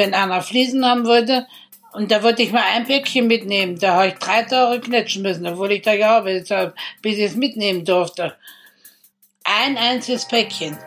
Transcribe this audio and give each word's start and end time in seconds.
wenn 0.00 0.14
einer 0.14 0.42
Fliesen 0.42 0.84
haben 0.84 1.04
wollte, 1.06 1.46
und 1.92 2.10
da 2.12 2.22
wollte 2.22 2.42
ich 2.42 2.52
mal 2.52 2.62
ein 2.72 2.84
Päckchen 2.84 3.26
mitnehmen. 3.26 3.78
Da 3.78 3.94
habe 3.94 4.08
ich 4.08 4.14
drei 4.14 4.42
Tage 4.42 4.80
knetschen 4.80 5.22
müssen, 5.22 5.46
obwohl 5.46 5.72
ich 5.72 5.82
da 5.82 5.96
gearbeitet 5.96 6.50
habe, 6.50 6.74
bis 7.02 7.18
ich 7.18 7.24
es 7.24 7.36
mitnehmen 7.36 7.84
durfte. 7.84 8.36
Ein 9.44 9.76
einziges 9.76 10.26
Päckchen. 10.26 10.78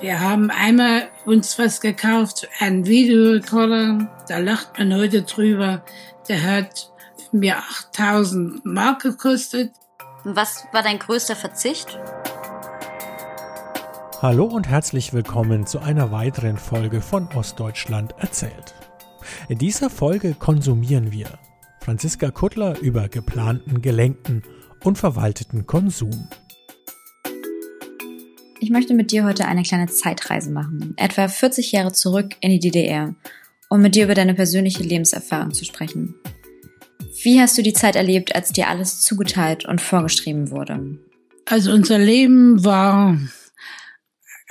Wir 0.00 0.20
haben 0.20 0.50
einmal 0.50 1.08
uns 1.26 1.58
was 1.58 1.80
gekauft, 1.80 2.48
einen 2.60 2.86
Videorekorder. 2.86 4.24
Da 4.28 4.38
lacht 4.38 4.78
man 4.78 4.94
heute 4.94 5.22
drüber. 5.22 5.84
Der 6.28 6.42
hat 6.42 6.90
mir 7.32 7.58
8000 7.58 8.64
Mark 8.64 9.02
gekostet. 9.02 9.72
Was 10.24 10.64
war 10.72 10.82
dein 10.82 10.98
größter 10.98 11.34
Verzicht? 11.34 11.98
Hallo 14.22 14.44
und 14.44 14.68
herzlich 14.68 15.14
willkommen 15.14 15.66
zu 15.66 15.78
einer 15.78 16.12
weiteren 16.12 16.58
Folge 16.58 17.00
von 17.00 17.26
Ostdeutschland 17.34 18.12
erzählt. 18.18 18.74
In 19.48 19.56
dieser 19.56 19.88
Folge 19.88 20.34
konsumieren 20.34 21.10
wir 21.10 21.38
Franziska 21.80 22.30
Kuttler 22.30 22.78
über 22.80 23.08
geplanten, 23.08 23.80
gelenkten 23.80 24.42
und 24.84 24.98
verwalteten 24.98 25.66
Konsum. 25.66 26.28
Ich 28.60 28.68
möchte 28.68 28.92
mit 28.92 29.10
dir 29.10 29.24
heute 29.24 29.46
eine 29.46 29.62
kleine 29.62 29.86
Zeitreise 29.86 30.50
machen, 30.50 30.92
etwa 30.98 31.26
40 31.26 31.72
Jahre 31.72 31.92
zurück 31.92 32.36
in 32.42 32.50
die 32.50 32.60
DDR, 32.60 33.14
um 33.70 33.80
mit 33.80 33.94
dir 33.94 34.04
über 34.04 34.14
deine 34.14 34.34
persönliche 34.34 34.82
Lebenserfahrung 34.82 35.54
zu 35.54 35.64
sprechen. 35.64 36.14
Wie 37.22 37.40
hast 37.40 37.56
du 37.56 37.62
die 37.62 37.72
Zeit 37.72 37.96
erlebt, 37.96 38.34
als 38.34 38.52
dir 38.52 38.68
alles 38.68 39.00
zugeteilt 39.00 39.64
und 39.64 39.80
vorgeschrieben 39.80 40.50
wurde? 40.50 40.98
Also 41.46 41.72
unser 41.72 41.96
Leben 41.96 42.62
war 42.62 43.16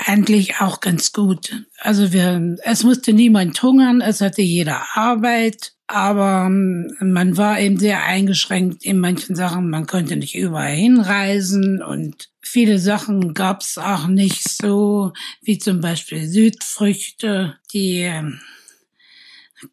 eigentlich 0.05 0.61
auch 0.61 0.79
ganz 0.79 1.11
gut. 1.11 1.65
Also 1.79 2.13
wir, 2.13 2.57
es 2.63 2.83
musste 2.83 3.13
niemand 3.13 3.61
hungern, 3.61 4.01
es 4.01 4.21
hatte 4.21 4.41
jeder 4.41 4.81
Arbeit, 4.93 5.73
aber 5.87 6.45
ähm, 6.47 6.95
man 7.01 7.35
war 7.35 7.59
eben 7.59 7.77
sehr 7.77 8.05
eingeschränkt 8.05 8.85
in 8.85 8.99
manchen 8.99 9.35
Sachen. 9.35 9.69
Man 9.69 9.87
konnte 9.87 10.15
nicht 10.15 10.35
überall 10.35 10.73
hinreisen 10.73 11.83
und 11.83 12.29
viele 12.41 12.79
Sachen 12.79 13.33
gab 13.33 13.61
es 13.61 13.77
auch 13.77 14.07
nicht 14.07 14.47
so, 14.47 15.11
wie 15.41 15.57
zum 15.57 15.81
Beispiel 15.81 16.27
Südfrüchte, 16.27 17.57
die 17.73 18.01
ähm, 18.01 18.39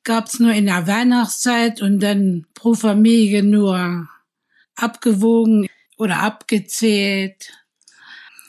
gab 0.02 0.26
es 0.26 0.40
nur 0.40 0.52
in 0.52 0.66
der 0.66 0.88
Weihnachtszeit 0.88 1.82
und 1.82 2.00
dann 2.00 2.46
pro 2.54 2.74
Familie 2.74 3.44
nur 3.44 4.08
abgewogen 4.74 5.68
oder 5.96 6.18
abgezählt 6.18 7.52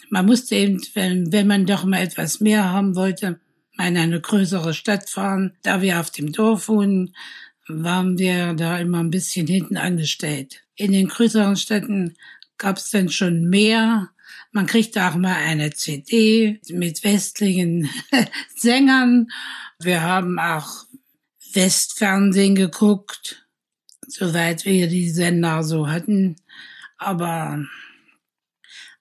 man 0.10 0.26
musste 0.26 0.56
eben, 0.56 0.82
wenn, 0.94 1.32
wenn 1.32 1.48
man 1.48 1.66
doch 1.66 1.84
mal 1.84 2.02
etwas 2.02 2.40
mehr 2.40 2.72
haben 2.72 2.96
wollte, 2.96 3.40
mal 3.78 3.90
in 3.90 3.98
eine 3.98 4.22
größere 4.22 4.74
Stadt 4.74 5.10
fahren. 5.10 5.54
Da 5.64 5.82
wir 5.82 6.00
auf 6.00 6.12
dem 6.12 6.32
Dorf 6.32 6.68
wohnen, 6.68 7.16
waren 7.68 8.18
wir 8.18 8.54
da 8.54 8.78
immer 8.78 9.00
ein 9.00 9.12
bisschen 9.12 9.48
hinten 9.48 9.78
angestellt. 9.78 10.64
In 10.76 10.92
den 10.92 11.08
größeren 11.08 11.58
Städten 11.58 12.16
gab 12.58 12.78
es 12.78 12.90
dann 12.90 13.10
schon 13.10 13.50
mehr. 13.50 14.10
Man 14.52 14.66
kriegte 14.66 15.06
auch 15.06 15.16
mal 15.16 15.36
eine 15.36 15.72
CD 15.72 16.60
mit 16.70 17.04
westlichen 17.04 17.90
Sängern. 18.56 19.28
Wir 19.80 20.02
haben 20.02 20.40
auch 20.40 20.86
Westfernsehen 21.54 22.56
geguckt, 22.56 23.48
soweit 24.08 24.66
wir 24.66 24.88
die 24.88 25.10
Sender 25.10 25.64
so 25.64 25.88
hatten. 25.88 26.38
Aber 26.98 27.64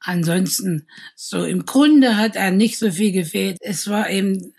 Ansonsten, 0.07 0.87
so 1.17 1.45
im 1.45 1.67
Grunde 1.67 2.17
hat 2.17 2.37
er 2.37 2.53
nicht 2.53 2.79
so 2.79 2.93
viel 2.93 3.11
gefehlt. 3.11 3.59
Es 3.61 3.89
war 3.89 4.09
eben 4.09 4.55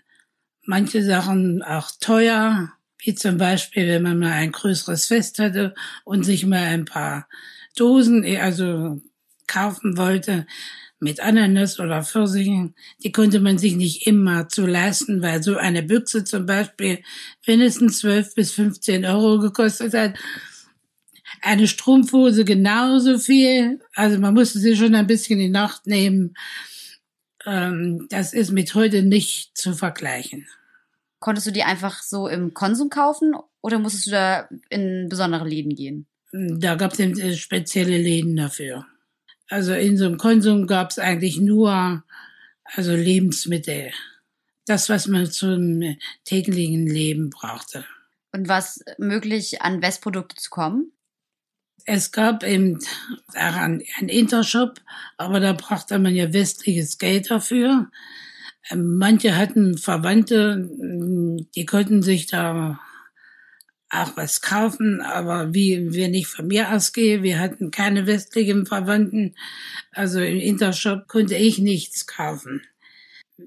manche 0.66 1.02
Sachen 1.02 1.62
auch 1.62 1.90
teuer, 2.00 2.70
wie 2.98 3.14
zum 3.14 3.38
Beispiel, 3.38 3.88
wenn 3.88 4.02
man 4.02 4.18
mal 4.18 4.32
ein 4.32 4.52
größeres 4.52 5.06
Fest 5.06 5.38
hatte 5.38 5.74
und 6.04 6.24
sich 6.24 6.44
mal 6.44 6.64
ein 6.64 6.84
paar 6.84 7.28
Dosen, 7.76 8.26
also 8.36 9.00
kaufen 9.46 9.96
wollte, 9.96 10.46
mit 11.00 11.20
Ananas 11.20 11.80
oder 11.80 12.04
Pfirsichen, 12.04 12.74
die 13.02 13.12
konnte 13.12 13.40
man 13.40 13.56
sich 13.56 13.74
nicht 13.74 14.06
immer 14.06 14.50
zu 14.50 14.66
leisten, 14.66 15.22
weil 15.22 15.42
so 15.42 15.56
eine 15.56 15.82
Büchse 15.82 16.24
zum 16.24 16.44
Beispiel 16.44 17.02
mindestens 17.46 18.00
12 18.00 18.34
bis 18.34 18.52
15 18.52 19.06
Euro 19.06 19.38
gekostet 19.38 19.94
hat 19.94 20.18
eine 21.42 21.66
Strumpfhose 21.66 22.44
genauso 22.44 23.18
viel. 23.18 23.80
Also 23.94 24.18
man 24.18 24.34
musste 24.34 24.58
sie 24.58 24.76
schon 24.76 24.94
ein 24.94 25.06
bisschen 25.06 25.40
in 25.40 25.52
Nacht 25.52 25.86
nehmen. 25.86 26.34
Ähm, 27.46 28.06
das 28.10 28.32
ist 28.32 28.50
mit 28.50 28.74
heute 28.74 29.02
nicht 29.02 29.56
zu 29.56 29.74
vergleichen. 29.74 30.46
Konntest 31.20 31.46
du 31.46 31.50
die 31.50 31.64
einfach 31.64 32.02
so 32.02 32.28
im 32.28 32.54
Konsum 32.54 32.90
kaufen 32.90 33.34
oder 33.60 33.78
musstest 33.78 34.06
du 34.06 34.10
da 34.12 34.48
in 34.70 35.08
besondere 35.08 35.48
Läden 35.48 35.74
gehen? 35.74 36.06
Da 36.32 36.74
gab 36.74 36.98
es 36.98 37.38
spezielle 37.38 37.96
Läden 37.96 38.36
dafür. 38.36 38.86
Also 39.48 39.72
in 39.72 39.96
so 39.96 40.04
einem 40.04 40.18
Konsum 40.18 40.66
gab 40.66 40.90
es 40.90 40.98
eigentlich 40.98 41.38
nur 41.40 42.04
also 42.64 42.94
Lebensmittel. 42.94 43.92
Das, 44.66 44.88
was 44.90 45.06
man 45.06 45.30
zum 45.30 45.96
täglichen 46.24 46.86
Leben 46.86 47.30
brauchte. 47.30 47.86
Und 48.32 48.48
was 48.48 48.84
möglich, 48.98 49.62
an 49.62 49.80
Westprodukte 49.80 50.36
zu 50.36 50.50
kommen? 50.50 50.92
Es 51.84 52.12
gab 52.12 52.44
eben 52.44 52.78
einen 53.34 53.80
Intershop, 54.08 54.80
aber 55.16 55.40
da 55.40 55.52
brachte 55.52 55.98
man 55.98 56.14
ja 56.14 56.32
westliches 56.32 56.98
Geld 56.98 57.30
dafür. 57.30 57.90
Ähm, 58.70 58.96
manche 58.98 59.36
hatten 59.36 59.78
Verwandte, 59.78 60.68
die 61.54 61.66
konnten 61.66 62.02
sich 62.02 62.26
da 62.26 62.78
auch 63.90 64.16
was 64.16 64.42
kaufen, 64.42 65.00
aber 65.00 65.54
wie 65.54 65.92
wir 65.92 66.08
nicht 66.08 66.26
von 66.26 66.46
mir 66.46 66.72
ausgehe, 66.72 67.22
wir 67.22 67.38
hatten 67.38 67.70
keine 67.70 68.06
westlichen 68.06 68.66
Verwandten, 68.66 69.34
also 69.92 70.20
im 70.20 70.38
Intershop 70.38 71.08
konnte 71.08 71.36
ich 71.36 71.58
nichts 71.58 72.06
kaufen. 72.06 72.62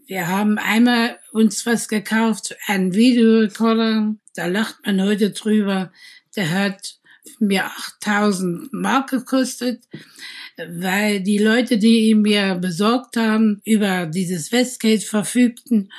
Wir 0.08 0.28
haben 0.30 0.58
einmal 0.58 1.19
uns 1.31 1.66
was 1.66 1.88
gekauft, 1.88 2.56
einen 2.66 2.94
Videorekorder, 2.96 4.16
da 4.36 4.46
lacht 4.48 4.78
man 4.86 5.02
heute 5.02 5.31
drüber, 5.31 5.92
der 6.36 6.50
hat 6.50 7.00
mir 7.39 7.65
8000 7.65 8.73
Mark 8.73 9.09
gekostet, 9.09 9.83
weil 10.57 11.21
die 11.21 11.37
Leute, 11.37 11.77
die 11.77 12.09
ihn 12.09 12.21
mir 12.21 12.55
besorgt 12.55 13.17
haben, 13.17 13.61
über 13.65 14.05
dieses 14.05 14.51
Westgate 14.51 15.05
verfügten 15.05 15.91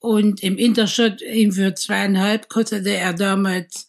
und 0.00 0.42
im 0.42 0.56
Intershot 0.58 1.22
ihm 1.22 1.52
für 1.52 1.74
zweieinhalb 1.74 2.48
kostete 2.48 2.90
er 2.90 3.12
damals 3.12 3.88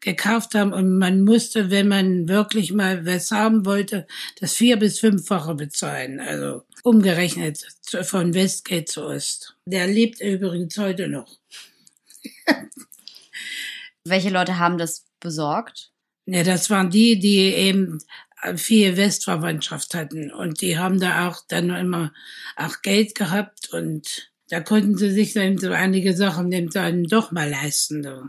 gekauft 0.00 0.54
haben 0.54 0.72
und 0.72 0.96
man 0.98 1.22
musste, 1.22 1.70
wenn 1.70 1.88
man 1.88 2.28
wirklich 2.28 2.72
mal 2.72 3.04
was 3.04 3.30
haben 3.30 3.66
wollte, 3.66 4.06
das 4.40 4.54
vier- 4.54 4.78
bis 4.78 4.98
fünffache 4.98 5.54
bezahlen. 5.54 6.20
Also 6.20 6.62
umgerechnet 6.82 7.62
von 8.02 8.32
Westgate 8.34 8.86
zu 8.86 9.04
Ost. 9.04 9.56
Der 9.66 9.86
lebt 9.86 10.20
übrigens 10.20 10.78
heute 10.78 11.08
noch. 11.08 11.38
Welche 14.04 14.30
Leute 14.30 14.58
haben 14.58 14.78
das 14.78 15.04
besorgt? 15.20 15.89
Ja, 16.26 16.42
das 16.42 16.70
waren 16.70 16.90
die, 16.90 17.18
die 17.18 17.38
eben 17.38 17.98
viel 18.56 18.96
Westverwandtschaft 18.96 19.94
hatten 19.94 20.30
und 20.30 20.60
die 20.60 20.78
haben 20.78 20.98
da 20.98 21.28
auch 21.28 21.42
dann 21.48 21.70
immer 21.70 22.12
auch 22.56 22.82
Geld 22.82 23.14
gehabt 23.14 23.72
und 23.72 24.30
da 24.48 24.60
konnten 24.60 24.96
sie 24.96 25.10
sich 25.10 25.32
dann 25.34 25.58
so 25.58 25.70
einige 25.70 26.16
Sachen 26.16 26.50
dann 26.50 27.04
doch 27.04 27.32
mal 27.32 27.48
leisten. 27.48 28.02
So. 28.02 28.24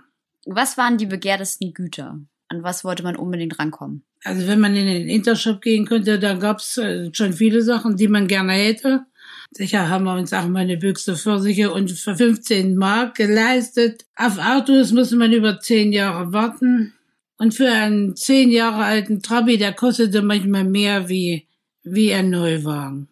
Was 0.46 0.78
waren 0.78 0.97
die 0.97 1.06
begehrtesten 1.06 1.74
Güter? 1.74 2.19
An 2.47 2.63
was 2.63 2.84
wollte 2.84 3.03
man 3.03 3.16
unbedingt 3.16 3.57
rankommen? 3.57 4.03
Also 4.24 4.47
wenn 4.47 4.59
man 4.59 4.75
in 4.75 4.85
den 4.85 5.09
Intershop 5.09 5.62
gehen 5.62 5.85
könnte, 5.85 6.19
da 6.19 6.34
gab's 6.34 6.78
äh, 6.78 7.09
schon 7.13 7.34
viele 7.34 7.62
Sachen, 7.63 7.96
die 7.96 8.07
man 8.07 8.28
gerne 8.28 8.53
hätte. 8.53 9.06
Sicher 9.51 9.90
haben 9.90 10.03
wir 10.06 10.16
uns 10.16 10.31
auch 10.31 10.47
mal 10.47 10.59
eine 10.59 10.78
Büchse 10.78 11.16
Pfirsiche 11.16 11.72
und 11.74 11.91
für 11.91 12.16
15 12.16 12.75
Mark 12.75 13.16
geleistet. 13.16 14.06
Auf 14.16 14.38
Autos 14.38 14.92
muss 14.92 15.12
man 15.12 15.33
über 15.33 15.60
10 15.60 15.92
Jahre 15.92 16.31
warten. 16.31 16.94
Und 17.42 17.56
für 17.56 17.72
einen 17.72 18.16
zehn 18.16 18.52
Jahre 18.52 18.84
alten 18.84 19.24
Trabi, 19.24 19.58
der 19.58 19.74
kostete 19.74 20.22
manchmal 20.22 20.64
mehr 20.64 21.10
wie, 21.10 21.48
wie 21.82 22.14
ein 22.14 22.30
Neuwagen. 22.30 23.08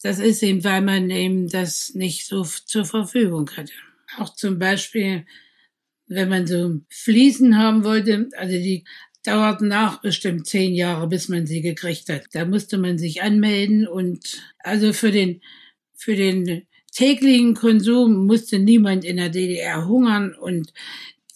Das 0.00 0.20
ist 0.20 0.44
eben, 0.44 0.62
weil 0.62 0.80
man 0.80 1.10
eben 1.10 1.48
das 1.48 1.92
nicht 1.92 2.24
so 2.24 2.44
zur 2.44 2.84
Verfügung 2.84 3.50
hatte. 3.56 3.72
Auch 4.16 4.32
zum 4.32 4.60
Beispiel, 4.60 5.26
wenn 6.06 6.28
man 6.28 6.46
so 6.46 6.82
Fliesen 6.88 7.58
haben 7.58 7.82
wollte, 7.82 8.28
also 8.36 8.52
die 8.52 8.84
dauerten 9.24 9.72
auch 9.72 10.00
bestimmt 10.00 10.46
zehn 10.46 10.72
Jahre, 10.72 11.08
bis 11.08 11.28
man 11.28 11.48
sie 11.48 11.60
gekriegt 11.60 12.08
hat. 12.10 12.26
Da 12.32 12.44
musste 12.44 12.78
man 12.78 12.96
sich 12.96 13.22
anmelden 13.22 13.88
und 13.88 14.40
also 14.60 14.92
für 14.92 15.10
den, 15.10 15.40
für 15.96 16.14
den 16.14 16.68
täglichen 16.92 17.54
Konsum 17.54 18.26
musste 18.26 18.60
niemand 18.60 19.04
in 19.04 19.16
der 19.16 19.30
DDR 19.30 19.88
hungern 19.88 20.32
und 20.32 20.72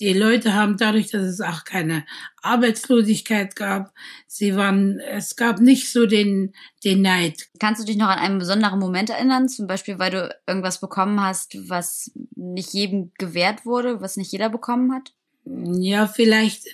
die 0.00 0.12
Leute 0.12 0.54
haben 0.54 0.76
dadurch, 0.76 1.10
dass 1.10 1.22
es 1.22 1.40
auch 1.40 1.64
keine 1.64 2.04
Arbeitslosigkeit 2.42 3.56
gab, 3.56 3.92
sie 4.26 4.54
waren, 4.54 5.00
es 5.00 5.36
gab 5.36 5.60
nicht 5.60 5.90
so 5.90 6.06
den, 6.06 6.54
den 6.84 7.02
Neid. 7.02 7.48
Kannst 7.58 7.82
du 7.82 7.86
dich 7.86 7.96
noch 7.96 8.08
an 8.08 8.18
einen 8.18 8.38
besonderen 8.38 8.78
Moment 8.78 9.10
erinnern? 9.10 9.48
Zum 9.48 9.66
Beispiel, 9.66 9.98
weil 9.98 10.10
du 10.10 10.36
irgendwas 10.46 10.80
bekommen 10.80 11.20
hast, 11.20 11.68
was 11.68 12.12
nicht 12.36 12.72
jedem 12.72 13.12
gewährt 13.18 13.66
wurde, 13.66 14.00
was 14.00 14.16
nicht 14.16 14.30
jeder 14.30 14.50
bekommen 14.50 14.92
hat? 14.92 15.12
Ja, 15.44 16.06
vielleicht, 16.06 16.66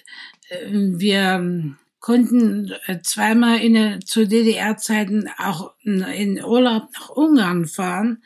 äh, 0.49 0.69
wir 0.71 1.77
konnten 2.01 2.71
äh, 2.87 3.01
zweimal 3.01 3.61
in, 3.61 4.05
zu 4.05 4.27
DDR-Zeiten 4.27 5.31
auch 5.39 5.73
in 5.83 6.45
Urlaub 6.45 6.91
nach 6.93 7.09
Ungarn 7.09 7.67
fahren. 7.67 8.23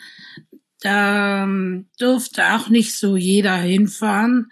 Da 0.81 1.45
ähm, 1.45 1.87
durfte 1.99 2.55
auch 2.55 2.69
nicht 2.69 2.97
so 2.97 3.17
jeder 3.17 3.57
hinfahren. 3.57 4.51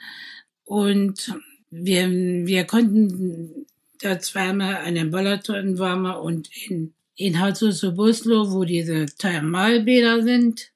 Und 0.66 1.32
wir, 1.70 2.10
wir 2.10 2.64
konnten 2.64 3.66
da 4.00 4.18
zweimal 4.18 4.76
an 4.76 4.94
den 4.94 5.10
Balaton 5.10 5.78
waren 5.78 6.02
wir 6.02 6.20
und 6.20 6.50
in, 6.68 6.92
in 7.14 7.40
Hatsusobuslo, 7.40 8.52
wo 8.52 8.64
diese 8.64 9.06
Thermalbäder 9.06 10.22
sind. 10.22 10.72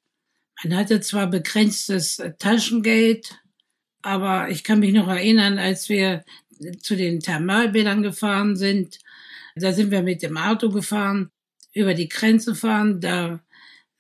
Man 0.63 0.77
hatte 0.77 1.01
zwar 1.01 1.27
begrenztes 1.27 2.23
Taschengeld, 2.39 3.41
aber 4.03 4.49
ich 4.49 4.65
kann 4.65 4.79
mich 4.79 4.95
noch 4.95 5.09
erinnern, 5.09 5.59
als 5.59 5.89
wir 5.89 6.25
zu 6.81 6.97
den 6.97 7.21
Thermalbädern 7.21 8.03
gefahren 8.03 8.57
sind, 8.57 8.99
da 9.57 9.73
sind 9.73 9.91
wir 9.91 10.03
mit 10.03 10.23
dem 10.23 10.37
Auto 10.37 10.71
gefahren, 10.71 11.31
über 11.73 11.95
die 11.95 12.09
Grenze 12.09 12.55
fahren, 12.55 13.01
da 13.01 13.41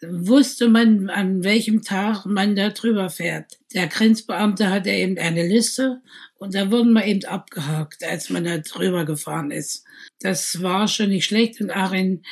wusste 0.02 0.68
man, 0.68 1.10
an 1.10 1.44
welchem 1.44 1.82
Tag 1.82 2.24
man 2.24 2.56
da 2.56 2.70
drüber 2.70 3.10
fährt. 3.10 3.58
Der 3.74 3.86
Grenzbeamte 3.86 4.70
hatte 4.70 4.90
eben 4.90 5.18
eine 5.18 5.46
Liste 5.46 6.00
und 6.36 6.54
da 6.54 6.70
wurden 6.70 6.92
wir 6.92 7.04
eben 7.04 7.24
abgehakt, 7.24 8.02
als 8.04 8.30
man 8.30 8.44
da 8.44 8.58
drüber 8.58 9.04
gefahren 9.04 9.50
ist. 9.50 9.84
Das 10.20 10.62
war 10.62 10.88
schon 10.88 11.10
nicht 11.10 11.26
schlecht 11.26 11.60
und 11.60 11.70
auch 11.70 11.92
in, 11.92 12.22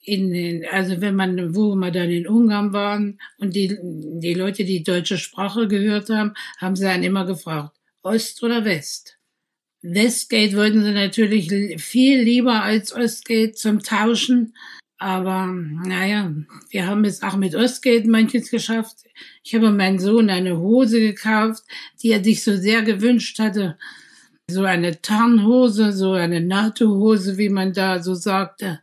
in 0.00 0.32
den, 0.32 0.64
also 0.66 1.00
wenn 1.00 1.14
man, 1.14 1.54
wo 1.54 1.74
wir 1.74 1.90
dann 1.90 2.10
in 2.10 2.26
Ungarn 2.26 2.72
waren 2.72 3.20
und 3.38 3.54
die, 3.54 3.78
die 3.82 4.34
Leute, 4.34 4.64
die 4.64 4.82
deutsche 4.82 5.18
Sprache 5.18 5.68
gehört 5.68 6.08
haben, 6.08 6.34
haben 6.58 6.76
sie 6.76 6.84
dann 6.84 7.02
immer 7.02 7.26
gefragt, 7.26 7.76
Ost 8.02 8.42
oder 8.42 8.64
West? 8.64 9.18
Westgate 9.82 10.56
wollten 10.56 10.82
sie 10.82 10.92
natürlich 10.92 11.50
viel 11.82 12.22
lieber 12.22 12.62
als 12.62 12.94
Ostgate 12.94 13.52
zum 13.52 13.82
Tauschen. 13.82 14.54
Aber 15.02 15.46
naja, 15.46 16.32
wir 16.70 16.86
haben 16.86 17.04
es 17.04 17.24
auch 17.24 17.34
mit 17.34 17.56
Ostgeld 17.56 18.06
manches 18.06 18.52
geschafft. 18.52 18.98
Ich 19.42 19.52
habe 19.52 19.72
meinem 19.72 19.98
Sohn 19.98 20.30
eine 20.30 20.58
Hose 20.58 21.00
gekauft, 21.00 21.64
die 22.00 22.12
er 22.12 22.22
sich 22.22 22.44
so 22.44 22.56
sehr 22.56 22.82
gewünscht 22.82 23.40
hatte. 23.40 23.76
So 24.46 24.62
eine 24.62 25.02
Tarnhose, 25.02 25.92
so 25.92 26.12
eine 26.12 26.40
NATO-Hose, 26.40 27.36
wie 27.36 27.48
man 27.48 27.72
da 27.72 28.00
so 28.00 28.14
sagte. 28.14 28.80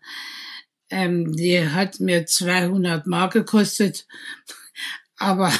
Ähm, 0.89 1.38
die 1.38 1.66
hat 1.66 2.01
mir 2.01 2.25
200 2.25 3.07
Mark 3.07 3.31
gekostet. 3.31 4.06
Aber 5.16 5.54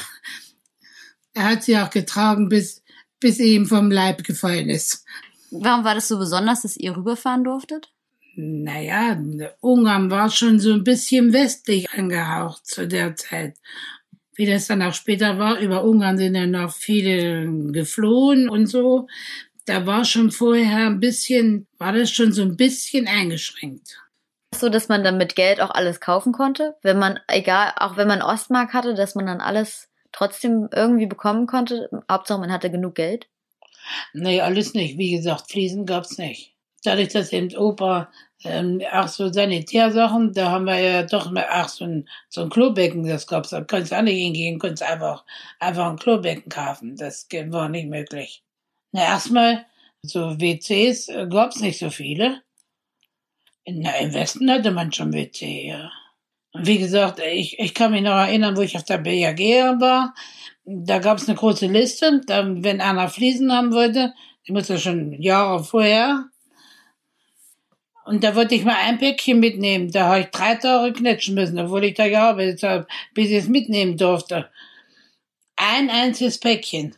er 1.32 1.44
hat 1.44 1.62
sie 1.62 1.78
auch 1.78 1.88
getragen, 1.88 2.50
bis, 2.50 2.82
bis 3.18 3.38
sie 3.38 3.54
ihm 3.54 3.64
vom 3.64 3.90
Leib 3.90 4.24
gefallen 4.24 4.68
ist. 4.68 5.06
Warum 5.50 5.84
war 5.84 5.94
das 5.94 6.08
so 6.08 6.18
besonders, 6.18 6.60
dass 6.60 6.76
ihr 6.76 6.94
rüberfahren 6.94 7.44
durftet? 7.44 7.90
Naja, 8.36 9.18
Ungarn 9.60 10.10
war 10.10 10.30
schon 10.30 10.60
so 10.60 10.72
ein 10.72 10.84
bisschen 10.84 11.32
westlich 11.32 11.90
angehaucht 11.90 12.66
zu 12.66 12.86
der 12.86 13.16
Zeit. 13.16 13.56
Wie 14.34 14.46
das 14.46 14.66
dann 14.66 14.82
auch 14.82 14.94
später 14.94 15.38
war, 15.38 15.58
über 15.58 15.84
Ungarn 15.84 16.16
sind 16.16 16.34
dann 16.34 16.52
noch 16.52 16.72
viele 16.72 17.46
geflohen 17.72 18.48
und 18.48 18.66
so. 18.66 19.06
Da 19.66 19.86
war 19.86 20.04
schon 20.04 20.30
vorher 20.30 20.86
ein 20.86 21.00
bisschen, 21.00 21.66
war 21.78 21.92
das 21.92 22.10
schon 22.10 22.32
so 22.32 22.42
ein 22.42 22.56
bisschen 22.56 23.06
eingeschränkt. 23.06 24.00
So, 24.54 24.68
dass 24.68 24.88
man 24.88 25.04
dann 25.04 25.18
mit 25.18 25.36
Geld 25.36 25.60
auch 25.60 25.70
alles 25.70 26.00
kaufen 26.00 26.32
konnte, 26.32 26.76
wenn 26.82 26.98
man, 26.98 27.20
egal, 27.28 27.72
auch 27.76 27.96
wenn 27.96 28.08
man 28.08 28.22
Ostmark 28.22 28.72
hatte, 28.72 28.94
dass 28.94 29.14
man 29.14 29.26
dann 29.26 29.40
alles 29.40 29.88
trotzdem 30.12 30.68
irgendwie 30.74 31.06
bekommen 31.06 31.46
konnte. 31.46 31.88
Hauptsache 32.10 32.40
man 32.40 32.52
hatte 32.52 32.70
genug 32.70 32.94
Geld. 32.94 33.28
Nee, 34.12 34.40
alles 34.40 34.74
nicht. 34.74 34.98
Wie 34.98 35.12
gesagt, 35.12 35.50
Fliesen 35.50 35.86
gab's 35.86 36.18
nicht 36.18 36.54
dadurch, 36.84 37.08
dass 37.08 37.32
eben 37.32 37.54
Opa 37.56 38.10
ähm, 38.44 38.80
auch 38.92 39.08
so 39.08 39.30
Sanitärsachen, 39.32 40.32
da 40.32 40.50
haben 40.50 40.64
wir 40.64 40.78
ja 40.78 41.02
doch 41.02 41.30
mal 41.30 41.46
auch 41.50 41.68
so 41.68 41.84
ein, 41.84 42.08
so 42.28 42.42
ein 42.42 42.48
Klobecken, 42.48 43.06
das 43.06 43.26
gab's, 43.26 43.50
da 43.50 43.60
konntest 43.60 43.92
du 43.92 43.98
auch 43.98 44.02
nicht 44.02 44.20
hingehen, 44.20 44.58
konntest 44.58 44.82
einfach, 44.82 45.24
einfach 45.58 45.90
ein 45.90 45.98
Klobecken 45.98 46.48
kaufen. 46.48 46.96
Das 46.96 47.28
war 47.48 47.68
nicht 47.68 47.88
möglich. 47.88 48.42
Na, 48.92 49.02
erstmal, 49.02 49.66
so 50.02 50.40
WCs 50.40 51.08
äh, 51.08 51.26
gab's 51.28 51.60
nicht 51.60 51.78
so 51.78 51.90
viele. 51.90 52.42
Na, 53.66 53.96
im 53.98 54.14
Westen 54.14 54.50
hatte 54.50 54.70
man 54.70 54.92
schon 54.92 55.12
WC, 55.12 55.68
ja. 55.68 55.92
Und 56.52 56.66
wie 56.66 56.78
gesagt, 56.78 57.20
ich, 57.20 57.58
ich 57.58 57.74
kann 57.74 57.92
mich 57.92 58.02
noch 58.02 58.16
erinnern, 58.16 58.56
wo 58.56 58.62
ich 58.62 58.76
auf 58.76 58.84
der 58.84 58.98
BAG 58.98 59.38
war. 59.80 60.14
Da 60.64 60.98
gab's 60.98 61.28
eine 61.28 61.36
große 61.36 61.66
Liste. 61.66 62.22
Da, 62.26 62.44
wenn 62.44 62.80
einer 62.80 63.08
Fliesen 63.08 63.52
haben 63.52 63.72
wollte, 63.72 64.14
die 64.48 64.52
musste 64.52 64.78
schon 64.78 65.12
Jahre 65.22 65.62
vorher 65.62 66.24
und 68.10 68.24
da 68.24 68.34
wollte 68.34 68.56
ich 68.56 68.64
mal 68.64 68.74
ein 68.74 68.98
Päckchen 68.98 69.38
mitnehmen. 69.38 69.92
Da 69.92 70.06
habe 70.06 70.20
ich 70.22 70.26
drei 70.26 70.56
Tage 70.56 70.92
knetschen 70.92 71.36
müssen, 71.36 71.60
obwohl 71.60 71.84
ich 71.84 71.94
da 71.94 72.08
gearbeitet 72.08 72.60
habe, 72.64 72.88
bis 73.14 73.30
ich 73.30 73.36
es 73.36 73.48
mitnehmen 73.48 73.96
durfte. 73.96 74.50
Ein 75.54 75.90
einziges 75.90 76.38
Päckchen. 76.38 76.96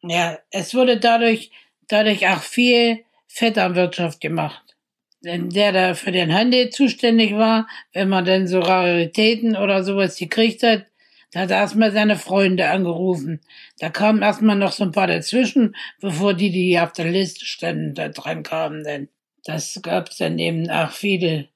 Ja, 0.00 0.38
es 0.50 0.74
wurde 0.74 0.98
dadurch, 0.98 1.50
dadurch 1.86 2.26
auch 2.28 2.40
viel 2.40 3.04
Vetternwirtschaft 3.26 4.22
gemacht. 4.22 4.74
Denn 5.22 5.50
der 5.50 5.72
da 5.72 5.92
für 5.92 6.12
den 6.12 6.32
Handel 6.32 6.70
zuständig 6.70 7.34
war, 7.34 7.68
wenn 7.92 8.08
man 8.08 8.24
dann 8.24 8.46
so 8.46 8.60
Raritäten 8.60 9.54
oder 9.54 9.84
sowas 9.84 10.16
gekriegt 10.16 10.62
hat, 10.62 10.86
da 11.30 11.40
hat 11.40 11.50
er 11.50 11.58
erstmal 11.58 11.92
seine 11.92 12.16
Freunde 12.16 12.70
angerufen. 12.70 13.42
Da 13.80 13.90
kamen 13.90 14.22
erstmal 14.22 14.56
noch 14.56 14.72
so 14.72 14.84
ein 14.84 14.92
paar 14.92 15.08
dazwischen, 15.08 15.76
bevor 16.00 16.32
die, 16.32 16.50
die 16.50 16.80
auf 16.80 16.92
der 16.92 17.10
Liste 17.10 17.44
standen, 17.44 17.92
da 17.92 18.08
dran 18.08 18.42
kamen 18.42 18.82
denn 18.82 19.10
das 19.48 19.80
gab 19.82 20.10
es 20.10 20.18
dann 20.18 20.38
eben 20.38 20.68
auch 20.68 20.90
viele. 20.90 21.48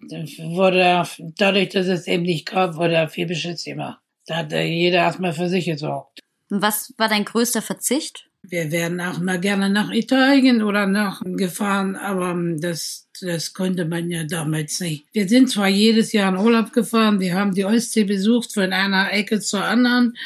Wurde 0.00 1.04
dadurch, 1.36 1.68
dass 1.70 1.86
es 1.86 2.08
eben 2.08 2.24
nicht 2.24 2.46
gab, 2.46 2.74
wurde 2.76 3.08
viel 3.08 3.26
Beschiss 3.26 3.64
gemacht. 3.64 4.00
Da 4.26 4.38
hat 4.38 4.52
jeder 4.52 4.98
erstmal 4.98 5.32
für 5.32 5.48
sich 5.48 5.66
gesorgt. 5.66 6.20
Was 6.50 6.92
war 6.96 7.08
dein 7.08 7.24
größter 7.24 7.62
Verzicht? 7.62 8.28
Wir 8.42 8.70
wären 8.72 9.00
auch 9.00 9.18
mal 9.18 9.38
gerne 9.38 9.70
nach 9.70 9.90
Italien 9.90 10.62
oder 10.62 10.86
nach 10.86 11.22
gefahren, 11.24 11.96
aber 11.96 12.34
das, 12.58 13.08
das 13.20 13.52
konnte 13.52 13.84
man 13.84 14.10
ja 14.10 14.24
damals 14.24 14.80
nicht. 14.80 15.06
Wir 15.12 15.28
sind 15.28 15.50
zwar 15.50 15.68
jedes 15.68 16.12
Jahr 16.12 16.32
in 16.32 16.40
Urlaub 16.40 16.72
gefahren, 16.72 17.20
wir 17.20 17.34
haben 17.34 17.54
die 17.54 17.64
Ostsee 17.64 18.04
besucht 18.04 18.52
von 18.54 18.72
einer 18.72 19.12
Ecke 19.12 19.40
zur 19.40 19.64
anderen 19.64 20.16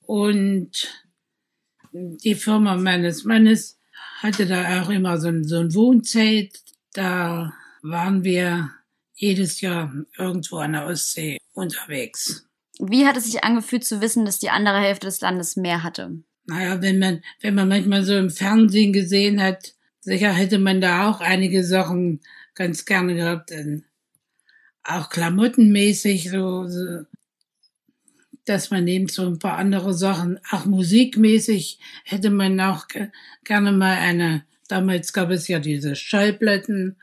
und 0.00 0.88
die 1.92 2.34
Firma 2.34 2.76
meines 2.76 3.24
Mannes 3.24 3.77
hatte 4.18 4.46
da 4.46 4.82
auch 4.82 4.90
immer 4.90 5.18
so 5.18 5.28
ein, 5.28 5.44
so 5.44 5.58
ein 5.58 5.74
Wohnzelt. 5.74 6.60
Da 6.92 7.54
waren 7.82 8.24
wir 8.24 8.70
jedes 9.14 9.60
Jahr 9.60 9.92
irgendwo 10.16 10.58
an 10.58 10.72
der 10.72 10.86
Ostsee 10.86 11.38
unterwegs. 11.54 12.46
Wie 12.78 13.06
hat 13.06 13.16
es 13.16 13.24
sich 13.24 13.42
angefühlt 13.42 13.84
zu 13.84 14.00
wissen, 14.00 14.24
dass 14.24 14.38
die 14.38 14.50
andere 14.50 14.78
Hälfte 14.78 15.06
des 15.06 15.20
Landes 15.20 15.56
mehr 15.56 15.82
hatte? 15.82 16.22
Naja, 16.46 16.80
wenn 16.80 16.98
man, 16.98 17.22
wenn 17.40 17.54
man 17.54 17.68
manchmal 17.68 18.04
so 18.04 18.16
im 18.16 18.30
Fernsehen 18.30 18.92
gesehen 18.92 19.42
hat, 19.42 19.74
sicher 20.00 20.32
hätte 20.32 20.58
man 20.58 20.80
da 20.80 21.10
auch 21.10 21.20
einige 21.20 21.64
Sachen 21.64 22.20
ganz 22.54 22.84
gerne 22.84 23.14
gehabt, 23.14 23.50
denn 23.50 23.84
auch 24.82 25.10
klamottenmäßig 25.10 26.30
so, 26.30 26.66
so 26.66 27.04
dass 28.48 28.70
man 28.70 28.86
eben 28.86 29.08
so 29.08 29.26
ein 29.26 29.38
paar 29.38 29.56
andere 29.58 29.94
Sachen, 29.94 30.38
auch 30.50 30.64
musikmäßig 30.64 31.78
hätte 32.04 32.30
man 32.30 32.60
auch 32.60 32.86
gerne 33.44 33.72
mal 33.72 33.96
eine, 33.96 34.44
damals 34.68 35.12
gab 35.12 35.30
es 35.30 35.48
ja 35.48 35.58
diese 35.58 35.96
Schallplatten, 35.96 36.96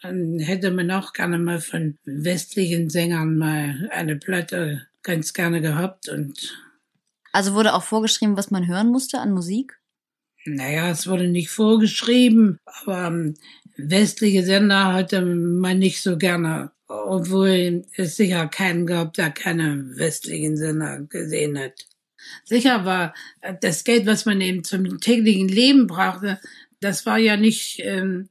hätte 0.00 0.70
man 0.70 0.90
auch 0.90 1.12
gerne 1.12 1.38
mal 1.38 1.60
von 1.60 1.98
westlichen 2.04 2.88
Sängern 2.88 3.36
mal 3.36 3.88
eine 3.92 4.16
Platte 4.16 4.86
ganz 5.02 5.32
gerne 5.32 5.60
gehabt 5.60 6.08
und 6.08 6.56
also 7.32 7.54
wurde 7.54 7.74
auch 7.74 7.82
vorgeschrieben, 7.82 8.36
was 8.36 8.50
man 8.50 8.66
hören 8.66 8.88
musste 8.88 9.20
an 9.20 9.32
Musik? 9.32 9.78
Naja, 10.56 10.90
es 10.90 11.06
wurde 11.06 11.28
nicht 11.28 11.50
vorgeschrieben, 11.50 12.58
aber 12.64 13.08
ähm, 13.08 13.34
westliche 13.76 14.44
Sender 14.44 14.92
hatte 14.92 15.22
man 15.22 15.78
nicht 15.78 16.02
so 16.02 16.16
gerne 16.16 16.72
obwohl 16.88 17.84
es 17.96 18.16
sicher 18.16 18.48
keinen 18.48 18.86
gab, 18.86 19.14
der 19.14 19.30
keine 19.30 19.96
westlichen 19.96 20.56
Sender 20.56 21.00
gesehen 21.08 21.58
hat. 21.58 21.86
Sicher 22.44 22.84
war 22.84 23.14
das 23.60 23.84
Geld, 23.84 24.06
was 24.06 24.24
man 24.24 24.40
eben 24.40 24.64
zum 24.64 25.00
täglichen 25.00 25.48
Leben 25.48 25.86
brauchte, 25.86 26.40
das 26.80 27.06
war 27.06 27.18
ja 27.18 27.36
nicht, 27.36 27.80
ähm, 27.80 28.28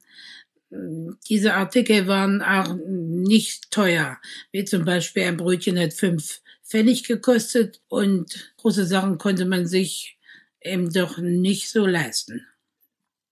diese 1.30 1.54
Artikel 1.54 2.08
waren 2.08 2.42
auch 2.42 2.76
nicht 2.76 3.72
teuer. 3.72 4.18
Wie 4.52 4.66
zum 4.66 4.86
Beispiel 4.86 5.24
ein 5.24 5.38
Brötchen 5.38 5.80
hat 5.80 5.94
fünf 5.94 6.42
Pfennig 6.64 7.04
gekostet 7.04 7.82
und 7.88 8.54
große 8.58 8.86
Sachen 8.86 9.18
konnte 9.18 9.46
man 9.46 9.66
sich 9.66 10.17
eben 10.62 10.92
doch 10.92 11.18
nicht 11.18 11.70
so 11.70 11.86
leisten. 11.86 12.46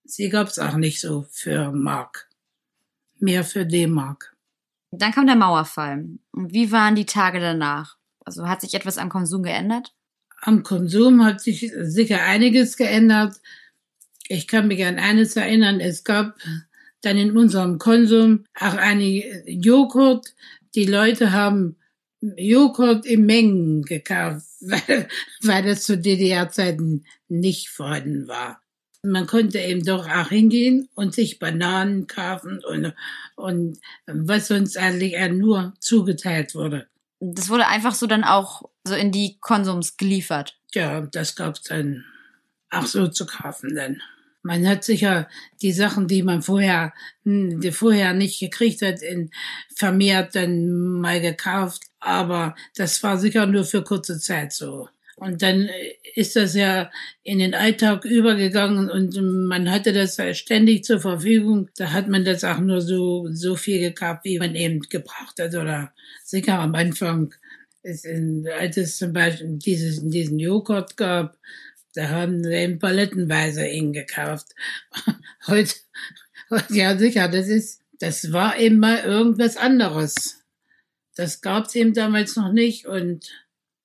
Sie 0.04 0.30
gab's 0.30 0.60
auch 0.60 0.76
nicht 0.76 1.02
so 1.02 1.26
für 1.32 1.72
Mark. 1.72 2.30
Mehr 3.20 3.44
für 3.44 3.66
D-Mark. 3.66 4.36
Dann 4.92 5.12
kam 5.12 5.26
der 5.26 5.36
Mauerfall. 5.36 6.06
Und 6.32 6.54
wie 6.54 6.72
waren 6.72 6.96
die 6.96 7.06
Tage 7.06 7.40
danach? 7.40 7.98
Also 8.24 8.48
hat 8.48 8.62
sich 8.62 8.74
etwas 8.74 8.98
am 8.98 9.10
Konsum 9.10 9.44
geändert? 9.44 9.94
Am 10.42 10.64
Konsum 10.64 11.24
hat 11.24 11.42
sich 11.42 11.72
sicher 11.76 12.24
einiges 12.24 12.78
geändert. 12.78 13.36
Ich 14.28 14.48
kann 14.48 14.68
mich 14.68 14.86
an 14.86 15.00
eines 15.00 15.36
erinnern. 15.36 15.80
Es 15.80 16.04
gab 16.04 16.38
dann 17.02 17.18
in 17.18 17.36
unserem 17.36 17.78
Konsum 17.80 18.46
auch 18.60 18.76
eine 18.76 19.06
Joghurt. 19.50 20.34
Die 20.76 20.86
Leute 20.86 21.32
haben 21.32 21.78
Joghurt 22.38 23.06
in 23.06 23.26
Mengen 23.26 23.84
gekauft, 23.84 24.46
weil, 24.62 25.08
weil 25.42 25.64
das 25.64 25.84
zu 25.84 25.98
DDR-Zeiten 25.98 27.06
nicht 27.28 27.70
vorhanden 27.70 28.28
war. 28.28 28.62
Man 29.04 29.28
konnte 29.28 29.60
eben 29.60 29.86
doch 29.86 30.10
auch 30.10 30.30
hingehen 30.30 30.90
und 30.96 31.14
sich 31.14 31.38
Bananen 31.38 32.08
kaufen 32.08 32.64
und, 32.66 32.94
und 33.36 33.80
was 34.08 34.50
uns 34.50 34.78
eigentlich 34.78 35.16
nur 35.32 35.74
zugeteilt 35.80 36.56
wurde. 36.56 36.88
Das 37.20 37.50
wurde 37.50 37.68
einfach 37.68 37.94
so 37.94 38.08
dann 38.08 38.24
auch 38.24 38.64
so 38.84 38.96
in 38.96 39.12
die 39.12 39.38
Konsums 39.40 39.98
geliefert. 39.98 40.58
Ja, 40.74 41.02
das 41.02 41.36
gab's 41.36 41.64
dann 41.64 42.04
auch 42.72 42.88
so 42.88 43.08
zu 43.08 43.26
kaufen 43.26 43.76
dann. 43.76 44.02
Man 44.46 44.68
hat 44.68 44.84
sicher 44.84 45.28
die 45.64 45.72
Sachen, 45.72 46.08
die 46.08 46.22
man 46.22 46.44
vorher, 46.44 46.94
hm, 47.24 47.62
die 47.62 47.72
vorher 47.72 48.14
nicht 48.14 48.40
gekriegt 48.40 48.84
hat, 48.84 49.02
in, 49.02 49.32
vermehrt 49.76 50.36
dann 50.36 51.02
mal 51.02 51.20
gekauft. 51.20 51.82
Aber 52.00 52.54
das 52.76 53.02
war 53.02 53.18
sicher 53.18 53.48
nur 53.48 53.64
für 53.64 53.84
kurze 53.84 54.20
Zeit 54.20 54.54
so. 54.54 54.88
Und 55.16 55.42
dann 55.42 55.68
ist 56.14 56.36
das 56.36 56.54
ja 56.54 56.92
in 57.24 57.40
den 57.40 57.56
Alltag 57.56 58.06
übergegangen 58.06 58.92
und 58.92 59.16
man 59.48 59.72
hatte 59.72 59.94
das 59.94 60.20
ständig 60.38 60.84
zur 60.84 61.00
Verfügung. 61.00 61.70
Da 61.78 61.92
hat 61.92 62.08
man 62.08 62.24
das 62.24 62.44
auch 62.44 62.60
nur 62.60 62.82
so, 62.82 63.28
so 63.32 63.56
viel 63.56 63.80
gekauft, 63.80 64.26
wie 64.26 64.38
man 64.38 64.54
eben 64.54 64.82
gebraucht 64.82 65.40
hat. 65.40 65.56
Oder 65.56 65.92
sicher 66.24 66.60
am 66.60 66.76
Anfang, 66.76 67.34
ist 67.82 68.06
in, 68.06 68.48
als 68.60 68.78
es 68.78 68.98
zum 68.98 69.12
Beispiel 69.12 69.58
dieses, 69.58 70.08
diesen 70.08 70.38
Joghurt 70.38 70.98
gab, 70.98 71.36
da 71.96 72.10
haben 72.10 72.44
sie 72.44 72.54
eben 72.54 72.80
palettenweise 72.80 73.66
ihn 73.68 73.94
gekauft. 73.94 74.48
Heute, 75.48 75.74
ja 76.70 76.98
sicher, 76.98 77.30
das 77.30 77.48
ist, 77.48 77.82
das 78.00 78.34
war 78.34 78.60
eben 78.60 78.80
mal 78.80 79.00
irgendwas 79.00 79.58
anderes. 79.58 80.44
Das 81.16 81.42
gab's 81.42 81.74
eben 81.76 81.94
damals 81.94 82.36
noch 82.36 82.52
nicht 82.52 82.86
und, 82.86 83.32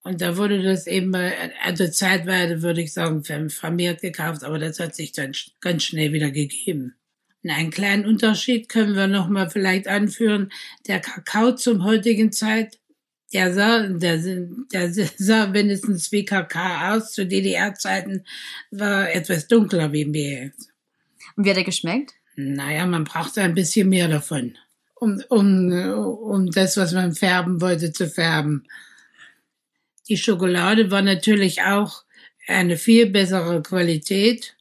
und 0.03 0.21
da 0.21 0.37
wurde 0.37 0.63
das 0.63 0.89
eben 0.89 1.11
mal, 1.11 1.33
also 1.63 1.87
zeitweise 1.87 2.63
würde 2.63 2.83
ich 2.83 2.93
sagen, 2.93 3.23
vermehrt 3.23 4.03
gekauft, 4.03 4.43
aber 4.43 4.59
das 4.59 4.81
hat 4.81 4.97
sich 4.97 5.13
dann 5.13 5.33
ganz 5.61 5.85
schnell 5.85 6.13
wieder 6.13 6.33
gegeben. 6.33 6.97
Und 7.45 7.51
einen 7.51 7.71
kleinen 7.71 8.05
Unterschied 8.05 8.69
können 8.69 8.97
wir 8.97 9.07
noch 9.07 9.29
mal 9.29 9.49
vielleicht 9.49 9.87
anführen. 9.87 10.51
Der 10.89 11.01
Kakao 11.01 11.55
zum 11.55 11.85
heutigen 11.85 12.33
Zeit 12.33 12.80
der 13.33 13.55
sah, 13.55 13.87
der, 13.87 14.19
der 14.19 14.93
sah 15.17 15.47
mindestens 15.47 16.11
wie 16.13 16.25
KK 16.25 16.95
aus. 16.95 17.13
Zu 17.13 17.27
DDR-Zeiten 17.27 18.25
war 18.71 19.11
etwas 19.11 19.47
dunkler 19.47 19.93
wie 19.93 20.05
mir 20.05 20.45
jetzt. 20.45 20.71
Und 21.37 21.45
wie 21.45 21.51
hat 21.51 21.57
er 21.57 21.65
geschmeckt? 21.65 22.15
Naja, 22.37 22.87
man 22.87 23.05
brauchte 23.05 23.43
ein 23.43 23.55
bisschen 23.55 23.89
mehr 23.89 24.09
davon, 24.09 24.57
um, 24.95 25.23
um, 25.29 25.73
um 25.73 26.51
das, 26.51 26.77
was 26.77 26.93
man 26.93 27.15
färben 27.15 27.61
wollte, 27.61 27.93
zu 27.93 28.09
färben. 28.09 28.67
Die 30.09 30.17
Schokolade 30.17 30.91
war 30.91 31.03
natürlich 31.03 31.63
auch 31.63 32.05
eine 32.47 32.77
viel 32.77 33.07
bessere 33.07 33.63
Qualität. 33.63 34.57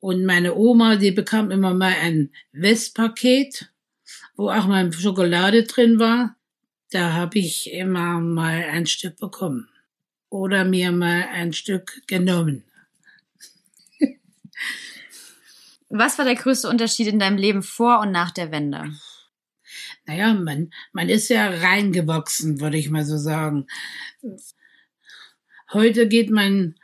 Und 0.00 0.24
meine 0.24 0.54
Oma, 0.54 0.96
die 0.96 1.10
bekam 1.10 1.50
immer 1.50 1.74
mal 1.74 1.94
ein 2.00 2.30
Westpaket, 2.52 3.70
wo 4.36 4.50
auch 4.50 4.66
mal 4.66 4.92
Schokolade 4.92 5.64
drin 5.64 5.98
war. 5.98 6.36
Da 6.94 7.12
habe 7.12 7.40
ich 7.40 7.72
immer 7.72 8.20
mal 8.20 8.66
ein 8.70 8.86
Stück 8.86 9.16
bekommen 9.16 9.68
oder 10.28 10.64
mir 10.64 10.92
mal 10.92 11.24
ein 11.32 11.52
Stück 11.52 12.06
genommen. 12.06 12.62
Was 15.88 16.18
war 16.18 16.24
der 16.24 16.36
größte 16.36 16.68
Unterschied 16.68 17.08
in 17.08 17.18
deinem 17.18 17.36
Leben 17.36 17.64
vor 17.64 17.98
und 17.98 18.12
nach 18.12 18.30
der 18.30 18.52
Wende? 18.52 18.94
Naja, 20.06 20.34
man, 20.34 20.70
man 20.92 21.08
ist 21.08 21.30
ja 21.30 21.48
reingewachsen, 21.48 22.60
würde 22.60 22.78
ich 22.78 22.90
mal 22.90 23.04
so 23.04 23.18
sagen. 23.18 23.66
Heute 25.72 26.06
geht 26.06 26.30
man 26.30 26.76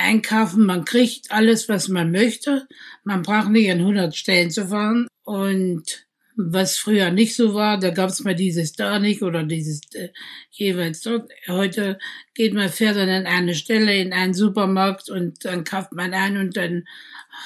einkaufen, 0.00 0.66
man 0.66 0.84
kriegt 0.84 1.30
alles, 1.30 1.68
was 1.68 1.86
man 1.86 2.10
möchte. 2.10 2.66
Man 3.04 3.22
braucht 3.22 3.50
nicht 3.50 3.70
an 3.70 3.78
100 3.78 4.16
Stellen 4.16 4.50
zu 4.50 4.66
fahren 4.66 5.06
und 5.22 6.03
was 6.36 6.76
früher 6.76 7.10
nicht 7.10 7.36
so 7.36 7.54
war. 7.54 7.78
Da 7.78 7.90
gab 7.90 8.10
es 8.10 8.24
mal 8.24 8.34
dieses 8.34 8.72
da 8.72 8.98
nicht 8.98 9.22
oder 9.22 9.44
dieses 9.44 9.80
äh, 9.94 10.08
jeweils 10.50 11.00
dort. 11.02 11.30
Heute 11.48 11.98
geht 12.34 12.54
man, 12.54 12.68
fährt 12.68 12.96
dann 12.96 13.08
an 13.08 13.26
eine 13.26 13.54
Stelle 13.54 13.96
in 13.96 14.12
einen 14.12 14.34
Supermarkt 14.34 15.10
und 15.10 15.44
dann 15.44 15.64
kauft 15.64 15.92
man 15.92 16.12
ein 16.12 16.36
und 16.36 16.56
dann 16.56 16.86